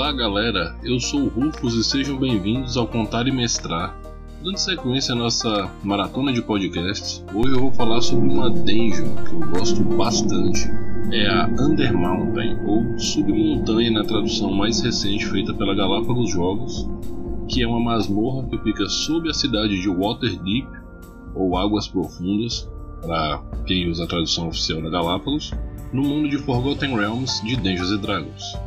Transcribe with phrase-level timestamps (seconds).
[0.00, 3.94] Olá galera, eu sou o Rufus e sejam bem-vindos ao Contar e Mestrar.
[4.42, 9.34] Dando sequência à nossa maratona de podcasts, hoje eu vou falar sobre uma dungeon que
[9.34, 10.70] eu gosto bastante.
[11.12, 16.88] É a Under Mountain, ou Submontanha na tradução mais recente feita pela Galápagos Jogos,
[17.46, 20.66] que é uma masmorra que fica sob a cidade de Waterdeep,
[21.34, 22.66] ou Águas Profundas,
[23.02, 25.52] para quem usa a tradução oficial da Galápagos,
[25.92, 28.58] no mundo de Forgotten Realms de Dungeons Dragons.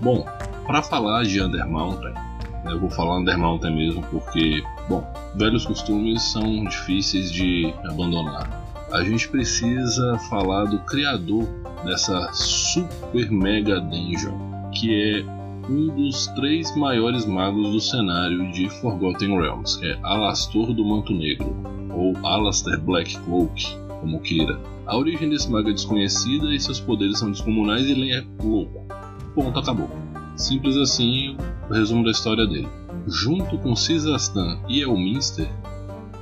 [0.00, 0.24] Bom,
[0.66, 6.64] para falar de Undermountain, né, eu vou falar Undermountain mesmo porque, bom, velhos costumes são
[6.64, 8.64] difíceis de abandonar.
[8.92, 11.46] A gente precisa falar do criador
[11.84, 15.36] dessa super mega dungeon, que é
[15.68, 21.12] um dos três maiores magos do cenário de Forgotten Realms, que é Alastor do Manto
[21.12, 21.56] Negro,
[21.92, 24.58] ou Alastair Blackcloak, como queira.
[24.86, 28.86] A origem desse mago é desconhecida e seus poderes são descomunais e ele é louco.
[29.34, 30.05] Ponto, acabou.
[30.36, 31.34] Simples assim
[31.68, 32.68] o resumo da história dele.
[33.06, 35.48] Junto com Cisastan e Elminster,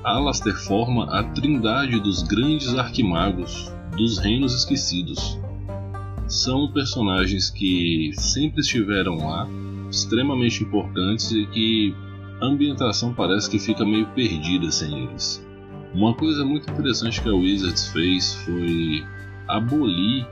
[0.05, 5.39] Alastair forma a trindade dos grandes arquimagos dos Reinos Esquecidos.
[6.29, 9.48] São personagens que sempre estiveram lá,
[9.91, 11.95] extremamente importantes e que
[12.41, 15.45] a ambientação parece que fica meio perdida sem eles.
[15.93, 19.05] Uma coisa muito interessante que a Wizards fez foi
[19.49, 20.27] abolir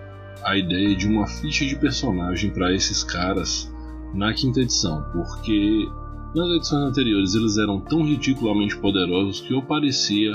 [0.44, 3.71] a ideia de uma ficha de personagem para esses caras
[4.14, 5.88] na quinta edição, porque
[6.34, 10.34] nas edições anteriores eles eram tão ridiculamente poderosos que ou parecia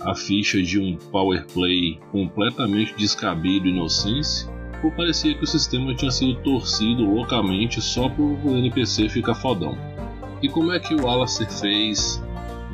[0.00, 4.48] a ficha de um power play completamente descabido e inocência,
[4.82, 9.76] ou parecia que o sistema tinha sido torcido loucamente só para o NPC ficar fodão.
[10.42, 12.22] E como é que o Alastair fez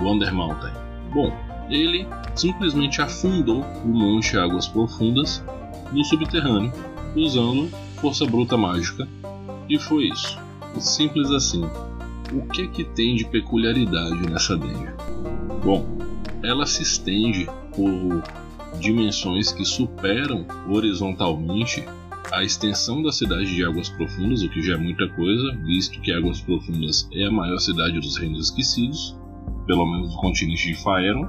[0.01, 0.73] Wonder Mountain?
[1.13, 1.33] Bom,
[1.69, 5.45] ele simplesmente afundou o Monte Águas Profundas
[5.93, 6.73] no subterrâneo
[7.15, 7.69] usando
[8.01, 9.07] força bruta mágica
[9.71, 10.39] e foi isso.
[10.79, 11.63] Simples assim.
[12.33, 14.93] O que que tem de peculiaridade nessa dungeon?
[15.65, 15.87] Bom,
[16.43, 18.23] ela se estende por
[18.79, 21.85] dimensões que superam horizontalmente
[22.33, 26.13] a extensão da cidade de Águas Profundas, o que já é muita coisa, visto que
[26.13, 29.17] Águas Profundas é a maior cidade dos Reinos Esquecidos,
[29.67, 31.29] pelo menos do continente de Faeron,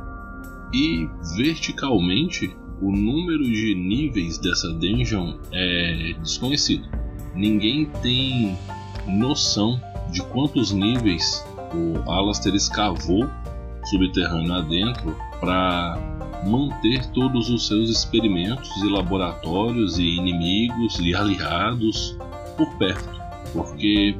[0.72, 7.01] e verticalmente o número de níveis dessa dungeon é desconhecido
[7.34, 8.58] ninguém tem
[9.08, 9.80] noção
[10.12, 13.30] de quantos níveis o Alastair escavou
[13.86, 15.97] subterrâneo adentro para
[16.46, 22.18] manter todos os seus experimentos e laboratórios e inimigos e aliados
[22.58, 23.09] por perto,
[23.53, 24.16] porque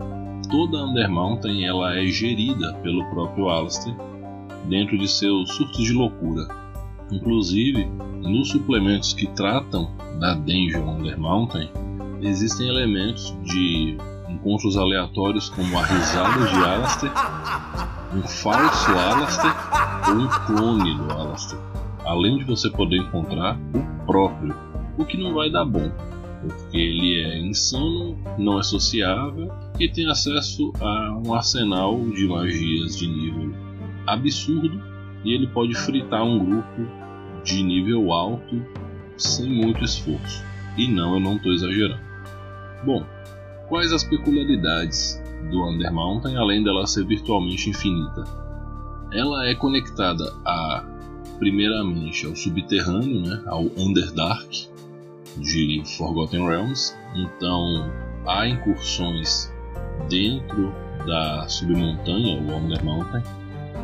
[0.50, 3.96] toda Undermountain ela é gerida pelo próprio Alastair
[4.66, 6.48] dentro de seus surtos de loucura.
[7.12, 7.86] Inclusive,
[8.22, 11.70] nos suplementos que tratam da Dungeon Undermountain,
[12.22, 13.98] existem elementos de
[14.30, 17.12] encontros aleatórios como a risada de Alastair,
[18.14, 19.56] um falso Alastair
[20.10, 21.62] ou um clone do Alastair,
[22.06, 24.56] além de você poder encontrar o próprio,
[24.98, 25.92] o que não vai dar bom,
[26.42, 32.98] porque ele é insano, não é sociável e tem acesso a um arsenal de magias
[32.98, 33.54] de nível
[34.08, 34.82] absurdo
[35.24, 36.88] e ele pode fritar um grupo
[37.44, 38.62] de nível alto
[39.18, 40.44] sem muito esforço.
[40.78, 42.11] E não, eu não estou exagerando.
[42.84, 43.06] Bom,
[43.70, 48.24] quais as peculiaridades do Undermountain além dela ser virtualmente infinita?
[49.14, 50.84] Ela é conectada a
[51.38, 54.68] primeiramente ao subterrâneo, né, ao Underdark
[55.38, 56.96] de Forgotten Realms.
[57.16, 57.92] Então
[58.28, 59.52] há incursões
[60.08, 60.74] dentro
[61.06, 63.24] da submontanha, o Undermountain,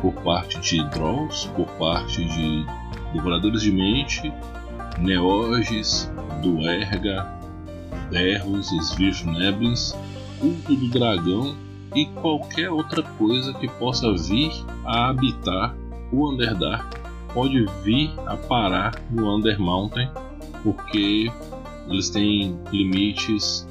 [0.00, 2.64] por parte de Drolls, por parte de
[3.12, 4.32] Devoradores de Mente,
[5.00, 6.10] Neoges,
[6.42, 7.37] Duerga,
[8.10, 9.94] berros, Svirfneblins,
[10.38, 11.56] culto do dragão
[11.94, 14.50] e qualquer outra coisa que possa vir
[14.84, 15.74] a habitar
[16.12, 16.98] o Underdark
[17.32, 20.08] pode vir a parar no Undermountain
[20.62, 21.30] porque
[21.88, 23.66] eles têm limites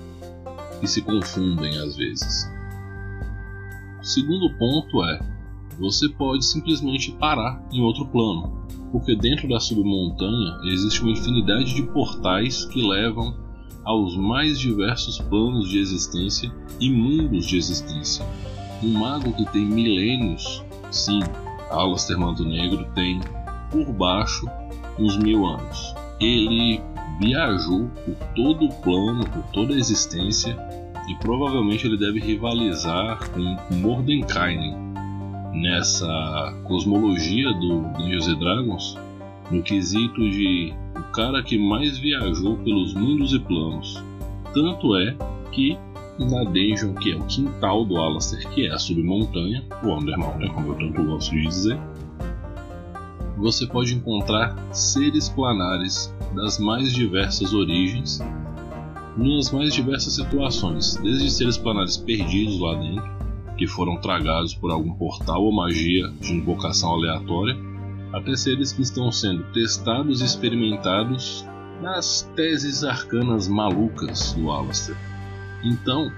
[0.80, 2.50] que se confundem às vezes.
[4.00, 5.20] O segundo ponto é
[5.80, 11.84] você pode simplesmente parar em outro plano, porque dentro da submontanha existe uma infinidade de
[11.84, 13.47] portais que levam
[13.88, 18.26] aos mais diversos planos de existência e mundos de existência.
[18.84, 20.62] Um mago que tem milênios,
[20.92, 21.22] sim,
[21.72, 23.22] Alastair Manto Negro tem
[23.72, 24.46] por baixo
[25.00, 25.96] uns mil anos.
[26.20, 26.82] Ele
[27.22, 30.58] viajou por todo o plano, por toda a existência
[31.08, 34.76] e provavelmente ele deve rivalizar com Mordenkainen
[35.54, 38.98] nessa cosmologia do Dungeons Dragons
[39.50, 44.04] no quesito de o cara que mais viajou pelos mundos e planos.
[44.54, 45.16] Tanto é
[45.52, 45.78] que
[46.20, 50.70] na dungeon que é o quintal do Alastair, que é a submontanha, o Undermountain, como
[50.70, 51.80] eu tanto gosto de dizer,
[53.38, 58.20] você pode encontrar seres planares das mais diversas origens,
[59.16, 63.18] nas mais diversas situações, desde seres planares perdidos lá dentro,
[63.56, 67.56] que foram tragados por algum portal ou magia de invocação aleatória,
[68.18, 71.46] até seres que estão sendo testados e experimentados
[71.82, 74.98] nas teses arcanas malucas do Alastair.
[75.64, 76.12] Então,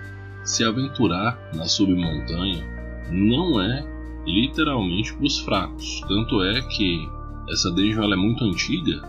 [0.44, 2.63] se aventurar na submontanha
[3.12, 3.86] não é
[4.25, 6.01] literalmente para os fracos.
[6.07, 7.07] Tanto é que
[7.50, 9.02] essa dungeon é muito antiga,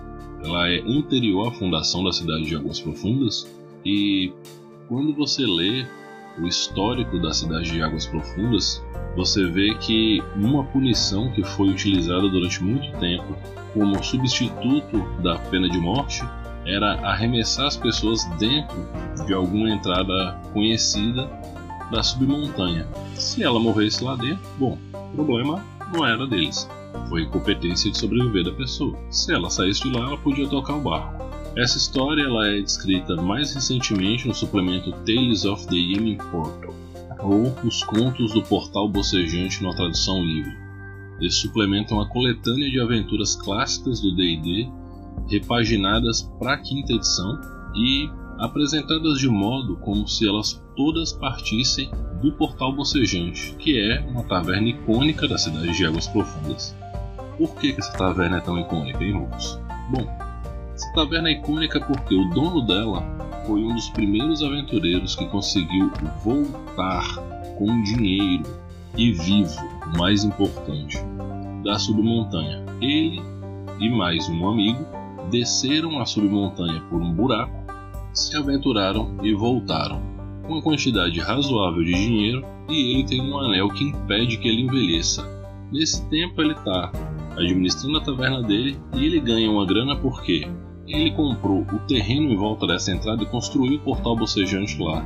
[0.43, 3.47] ela é anterior à fundação da cidade de Águas Profundas
[3.85, 4.33] e
[4.89, 5.87] quando você lê
[6.39, 8.83] o histórico da cidade de Águas Profundas,
[9.17, 13.37] você vê que uma punição que foi utilizada durante muito tempo
[13.75, 16.23] como substituto da pena de morte
[16.67, 18.77] era arremessar as pessoas dentro
[19.27, 21.31] de alguma entrada conhecida
[21.91, 22.87] da submontanha.
[23.15, 26.69] Se ela morresse lá dentro, bom, o problema não era deles.
[27.09, 28.97] Foi competência de sobreviver da pessoa.
[29.11, 31.30] Se ela saísse de lá, ela podia tocar o barco.
[31.57, 36.75] Essa história ela é descrita mais recentemente no suplemento Tales of the Yemen Portal,
[37.19, 40.57] ou Os Contos do Portal Bocejante na tradução livre.
[41.21, 44.69] Esse suplemento é uma coletânea de aventuras clássicas do D&D,
[45.29, 47.39] repaginadas para a quinta edição
[47.75, 48.09] e
[48.39, 51.91] apresentadas de modo como se elas todas partissem
[52.23, 56.77] do Portal Bocejante, que é uma taverna icônica da cidade de Águas Profundas.
[57.37, 59.61] Por que, essa taverna é tão icônica, hein, Lucas?
[59.91, 60.30] Bom,
[60.81, 63.03] essa taverna é icônica porque o dono dela
[63.47, 65.93] foi um dos primeiros aventureiros que conseguiu
[66.25, 67.17] voltar
[67.59, 68.45] com dinheiro
[68.97, 69.61] e vivo,
[69.93, 70.97] o mais importante,
[71.63, 72.65] da submontanha.
[72.81, 73.21] Ele
[73.79, 74.87] e mais um amigo
[75.31, 77.53] desceram a submontanha por um buraco,
[78.15, 80.01] se aventuraram e voltaram
[80.47, 84.63] com uma quantidade razoável de dinheiro e ele tem um anel que impede que ele
[84.63, 85.29] envelheça.
[85.71, 86.91] Nesse tempo ele está
[87.37, 90.49] administrando a taverna dele e ele ganha uma grana porque
[90.93, 95.01] ele comprou o terreno em volta dessa entrada e construiu o portal bocejante lá.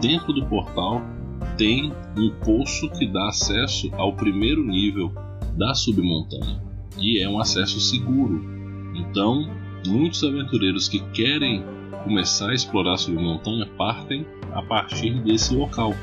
[0.00, 1.00] Dentro do portal
[1.56, 5.12] tem um poço que dá acesso ao primeiro nível
[5.56, 6.60] da submontanha
[6.98, 8.44] e é um acesso seguro.
[8.94, 9.48] Então,
[9.86, 11.64] muitos aventureiros que querem
[12.04, 15.94] começar a explorar a submontanha partem a partir desse local.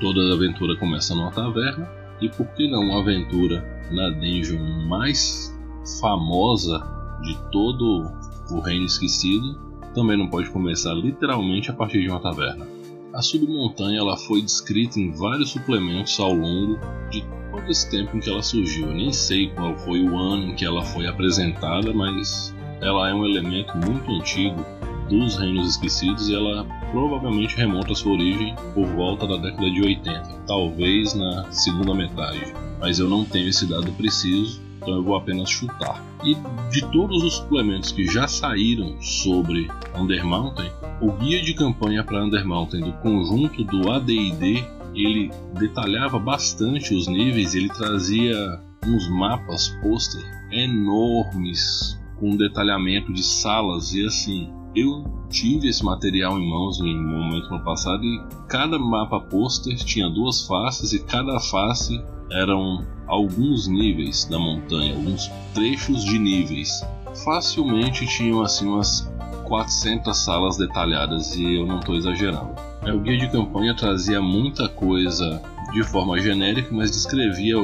[0.00, 1.88] Toda aventura começa numa taverna
[2.20, 5.56] e por que não uma aventura na dungeon mais
[6.00, 6.78] famosa
[7.22, 8.04] de todo
[8.50, 9.58] o Reino Esquecido
[9.94, 12.66] também não pode começar literalmente a partir de uma taverna.
[13.12, 16.78] A submontanha ela foi descrita em vários suplementos ao longo
[17.10, 18.88] de todo esse tempo em que ela surgiu.
[18.88, 23.14] Eu nem sei qual foi o ano em que ela foi apresentada, mas ela é
[23.14, 24.64] um elemento muito antigo
[25.08, 29.82] dos Reinos Esquecidos e ela provavelmente remonta a sua origem por volta da década de
[29.82, 35.16] 80, talvez na segunda metade, mas eu não tenho esse dado preciso, então eu vou
[35.16, 36.02] apenas chutar.
[36.24, 36.34] E
[36.70, 40.70] de todos os suplementos que já saíram sobre Undermountain,
[41.00, 44.64] o guia de campanha para Undermountain do conjunto do AD&D
[44.94, 53.92] ele detalhava bastante os níveis, ele trazia uns mapas pôster enormes com detalhamento de salas
[53.92, 58.78] e assim eu tive esse material em mãos em um momento no passado e cada
[58.78, 66.04] mapa pôster tinha duas faces e cada face eram alguns níveis da montanha, alguns trechos
[66.04, 66.84] de níveis.
[67.24, 69.10] Facilmente tinham assim umas
[69.44, 72.50] 400 salas detalhadas e eu não estou exagerando.
[72.82, 75.42] É, o guia de campanha trazia muita coisa
[75.72, 77.56] de forma genérica, mas descrevia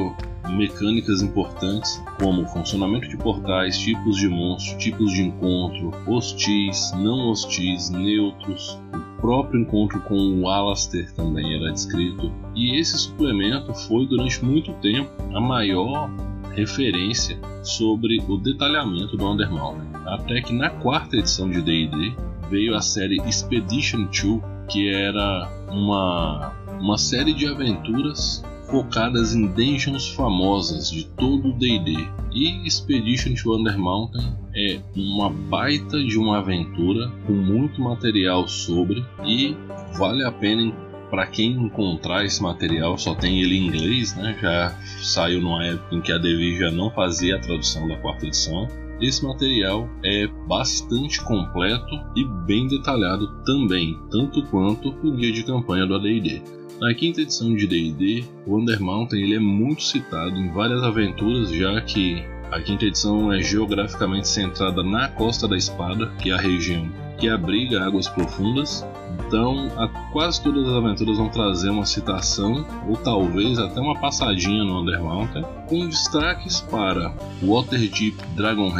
[0.49, 7.89] mecânicas importantes como funcionamento de portais, tipos de monstros, tipos de encontro, hostis, não hostis,
[7.89, 12.31] neutros, o próprio encontro com o Alastair também era descrito.
[12.53, 16.09] E esse suplemento foi durante muito tempo a maior
[16.53, 19.87] referência sobre o detalhamento do Undermountain.
[20.05, 22.15] Até que na quarta edição de D&D
[22.49, 30.09] veio a série Expedition 2, que era uma, uma série de aventuras focadas em dungeons
[30.09, 32.07] famosas de todo o D&D.
[32.31, 39.55] E Expedition to Undermountain é uma baita de uma aventura com muito material sobre e
[39.97, 40.73] vale a pena
[41.09, 44.37] para quem encontrar esse material, só tem ele em inglês, né?
[44.41, 48.25] Já saiu numa época em que a Devi já não fazia a tradução da quarta
[48.25, 48.67] edição.
[49.01, 55.85] Esse material é bastante completo e bem detalhado também, tanto quanto o guia de campanha
[55.85, 56.41] do AD&D.
[56.79, 61.79] Na quinta edição de D&D, o Undermountain ele é muito citado em várias aventuras, já
[61.81, 66.89] que A quinta edição é geograficamente centrada na Costa da Espada, que é a região
[67.17, 68.85] que abriga águas profundas.
[69.27, 69.69] Então,
[70.11, 75.43] quase todas as aventuras vão trazer uma citação ou talvez até uma passadinha no Undermountain,
[75.67, 78.71] com destaques para Waterdeep Dragon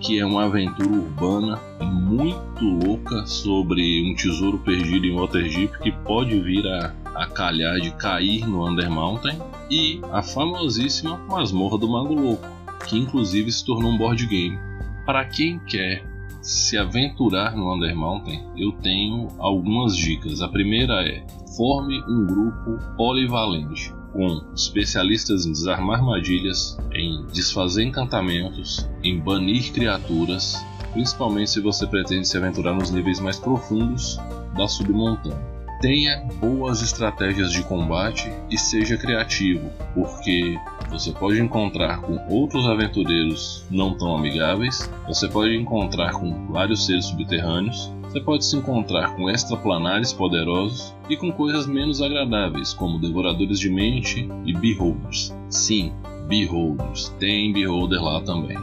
[0.00, 6.40] que é uma aventura urbana muito louca sobre um tesouro perdido em Waterdeep que pode
[6.40, 9.38] vir a, a calhar de cair no Undermountain,
[9.70, 12.46] e a famosíssima Masmorra do Mago Louco,
[12.86, 14.58] que inclusive se tornou um board game.
[15.04, 16.04] Para quem quer
[16.40, 20.40] se aventurar no Undermountain, eu tenho algumas dicas.
[20.40, 21.26] A primeira é:
[21.56, 30.64] forme um grupo polivalente com especialistas em desarmar armadilhas, em desfazer encantamentos, em banir criaturas,
[30.92, 34.18] principalmente se você pretende se aventurar nos níveis mais profundos
[34.56, 35.36] da submontanha.
[35.82, 40.56] Tenha boas estratégias de combate e seja criativo, porque
[40.90, 47.06] você pode encontrar com outros aventureiros não tão amigáveis, você pode encontrar com vários seres
[47.06, 53.58] subterrâneos, você pode se encontrar com extraplanares poderosos e com coisas menos agradáveis, como devoradores
[53.58, 55.36] de mente e beholders.
[55.50, 55.92] Sim,
[56.26, 58.56] beholders, tem beholder lá também.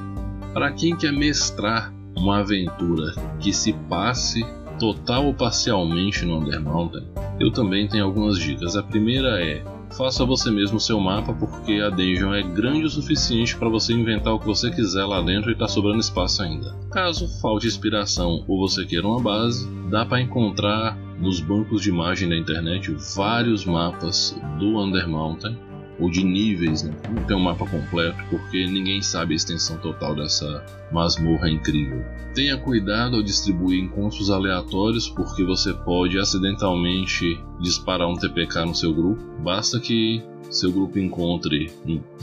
[0.53, 4.45] Para quem quer mestrar uma aventura que se passe
[4.79, 7.07] total ou parcialmente no Undermountain,
[7.39, 8.75] eu também tenho algumas dicas.
[8.75, 9.63] A primeira é
[9.97, 14.33] faça você mesmo seu mapa, porque a dungeon é grande o suficiente para você inventar
[14.33, 16.75] o que você quiser lá dentro e tá sobrando espaço ainda.
[16.91, 22.27] Caso falte inspiração ou você queira uma base, dá para encontrar nos bancos de imagem
[22.27, 25.57] da internet vários mapas do Undermountain
[25.99, 26.93] ou de níveis, né?
[27.09, 32.03] Não tem um mapa completo, porque ninguém sabe a extensão total dessa masmorra incrível.
[32.33, 38.93] Tenha cuidado ao distribuir encontros aleatórios, porque você pode acidentalmente disparar um TPK no seu
[38.93, 39.21] grupo.
[39.41, 41.71] Basta que seu grupo encontre,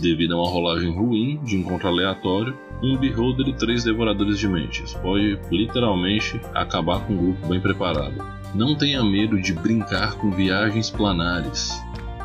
[0.01, 4.95] devido a uma rolagem ruim de encontro aleatório, um Beholder e três Devoradores de Mentes.
[4.95, 8.15] Pode literalmente acabar com um grupo bem preparado.
[8.55, 11.71] Não tenha medo de brincar com viagens planares.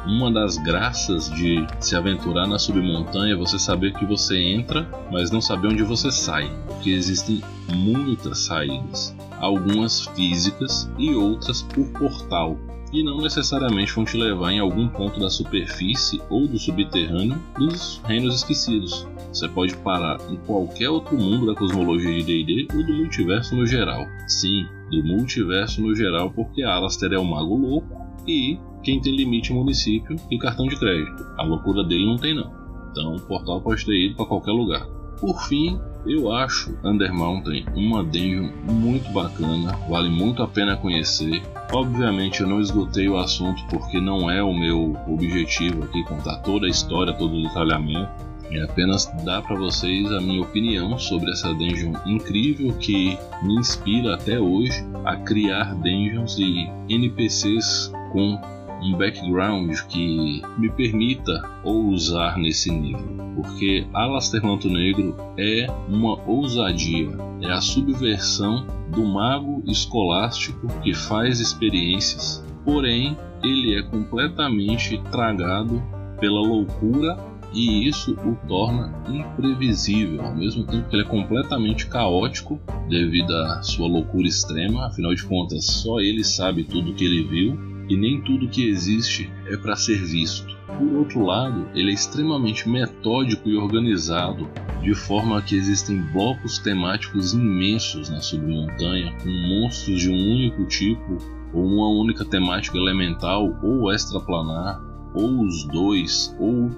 [0.07, 5.31] Uma das graças de se aventurar na submontanha é você saber que você entra, mas
[5.31, 7.41] não saber onde você sai, porque existem
[7.73, 12.55] muitas saídas, algumas físicas e outras por portal,
[12.93, 17.99] e não necessariamente vão te levar em algum ponto da superfície ou do subterrâneo dos
[18.05, 19.07] reinos esquecidos.
[19.33, 23.65] Você pode parar em qualquer outro mundo da cosmologia de D&D ou do multiverso no
[23.65, 24.05] geral.
[24.27, 29.51] Sim, do multiverso no geral, porque Alastair é o mago louco e quem tem limite
[29.51, 31.25] é município e cartão de crédito.
[31.37, 32.53] A loucura dele não tem não.
[32.91, 34.85] Então o portal pode ter ido para qualquer lugar.
[35.19, 41.41] Por fim, eu acho Undermountain uma dungeon muito bacana, vale muito a pena conhecer.
[41.73, 46.67] Obviamente eu não esgotei o assunto porque não é o meu objetivo aqui contar toda
[46.67, 48.23] a história, todo o detalhamento.
[48.51, 54.13] É apenas dar para vocês a minha opinião sobre essa dungeon incrível que me inspira
[54.13, 58.39] até hoje a criar dungeons e NPCs com
[58.85, 67.09] um background que me permita ousar nesse nível, porque Alastair Manto Negro é uma ousadia,
[67.41, 75.81] é a subversão do mago escolástico que faz experiências, porém ele é completamente tragado
[76.19, 77.17] pela loucura
[77.53, 83.63] e isso o torna imprevisível, ao mesmo tempo que ele é completamente caótico devido à
[83.63, 88.21] sua loucura extrema, afinal de contas, só ele sabe tudo que ele viu e nem
[88.21, 90.55] tudo que existe é para ser visto.
[90.67, 94.49] Por outro lado, ele é extremamente metódico e organizado,
[94.81, 101.17] de forma que existem blocos temáticos imensos na submontanha, com monstros de um único tipo,
[101.53, 104.81] ou uma única temática elemental ou extraplanar,
[105.13, 106.69] ou os dois, ou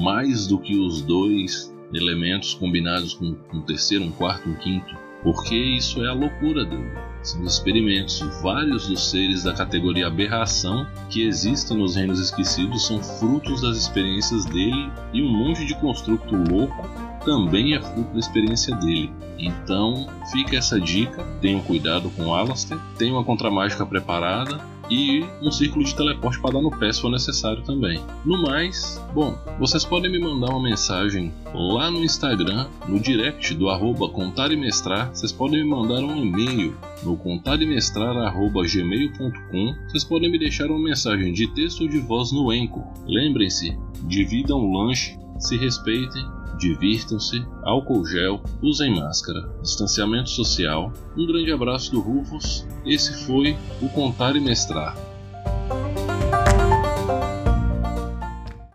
[0.00, 5.54] mais do que os dois elementos combinados com um terceiro, um quarto, um quinto, porque
[5.54, 6.90] isso é a loucura dele.
[7.22, 8.20] São experimentos.
[8.42, 14.44] Vários dos seres da categoria aberração que existem nos reinos esquecidos são frutos das experiências
[14.44, 16.90] dele e um monte de construto louco
[17.24, 19.12] também é fruto da experiência dele.
[19.38, 25.82] Então, fica essa dica: tenham cuidado com Alastair, tenham uma contramágica preparada e um círculo
[25.84, 28.00] de teleporte para dar no pé se for necessário também.
[28.24, 33.68] No mais, bom, vocês podem me mandar uma mensagem lá no Instagram, no direct do
[33.68, 35.10] arroba contar e mestrar.
[35.14, 39.74] Vocês podem me mandar um e-mail no contarimestrar.gmail.com.
[39.88, 42.84] Vocês podem me deixar uma mensagem de texto ou de voz no Anchor.
[43.06, 46.24] Lembrem-se, dividam o lanche, se respeitem
[46.62, 50.92] divirtam-se, álcool gel, usem máscara, distanciamento social.
[51.16, 52.64] Um grande abraço do Rufus.
[52.86, 54.96] Esse foi o Contar e Mestrar.